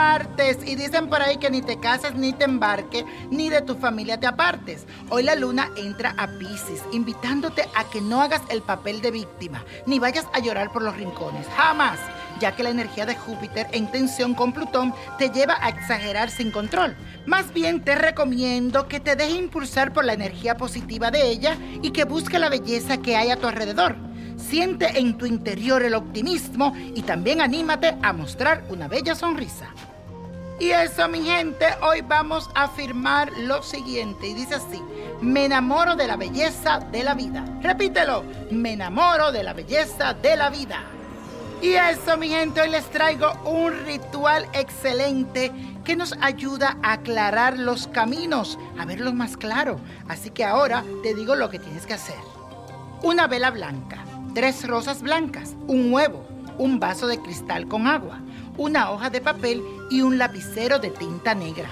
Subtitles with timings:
[0.00, 0.58] partes.
[0.66, 4.18] Y dicen por ahí que ni te cases, ni te embarques, ni de tu familia
[4.18, 4.86] te apartes.
[5.10, 9.64] Hoy la luna entra a Pisces, invitándote a que no hagas el papel de víctima,
[9.86, 11.46] ni vayas a llorar por los rincones.
[11.56, 11.98] Jamás,
[12.40, 16.50] ya que la energía de Júpiter en tensión con Plutón te lleva a exagerar sin
[16.50, 16.96] control.
[17.26, 21.90] Más bien te recomiendo que te dejes impulsar por la energía positiva de ella y
[21.90, 24.09] que busque la belleza que hay a tu alrededor.
[24.48, 29.68] Siente en tu interior el optimismo y también anímate a mostrar una bella sonrisa.
[30.60, 34.26] Y eso, mi gente, hoy vamos a afirmar lo siguiente.
[34.28, 34.82] Y dice así,
[35.22, 37.44] me enamoro de la belleza de la vida.
[37.62, 40.82] Repítelo, me enamoro de la belleza de la vida.
[41.62, 45.50] Y eso, mi gente, hoy les traigo un ritual excelente
[45.84, 49.80] que nos ayuda a aclarar los caminos, a verlos más claro.
[50.08, 52.39] Así que ahora te digo lo que tienes que hacer.
[53.02, 56.26] Una vela blanca, tres rosas blancas, un huevo,
[56.58, 58.20] un vaso de cristal con agua,
[58.56, 61.70] una hoja de papel y un lapicero de tinta negra.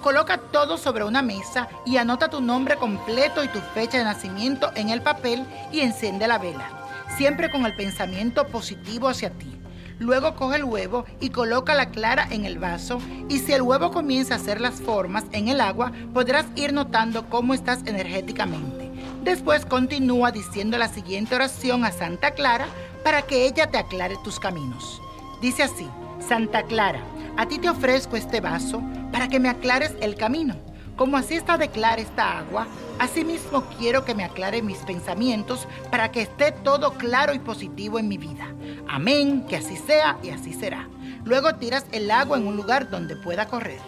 [0.00, 4.70] Coloca todo sobre una mesa y anota tu nombre completo y tu fecha de nacimiento
[4.74, 6.82] en el papel y enciende la vela
[7.16, 9.52] siempre con el pensamiento positivo hacia ti.
[9.98, 13.92] Luego coge el huevo y coloca la clara en el vaso y si el huevo
[13.92, 18.81] comienza a hacer las formas en el agua, podrás ir notando cómo estás energéticamente.
[19.22, 22.66] Después continúa diciendo la siguiente oración a Santa Clara
[23.04, 25.00] para que ella te aclare tus caminos.
[25.40, 25.88] Dice así,
[26.26, 27.00] Santa Clara,
[27.36, 30.56] a ti te ofrezco este vaso para que me aclares el camino.
[30.96, 32.66] Como así está de clara esta agua,
[33.02, 38.06] Asimismo, quiero que me aclare mis pensamientos para que esté todo claro y positivo en
[38.06, 38.54] mi vida.
[38.88, 40.88] Amén, que así sea y así será.
[41.24, 43.80] Luego tiras el agua en un lugar donde pueda correr.